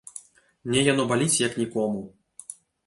[0.69, 2.05] Мне яно баліць, як нікому.